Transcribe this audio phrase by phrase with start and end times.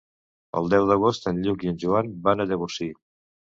[0.61, 2.91] El deu d'agost en Lluc i en Joan van a Llavorsí.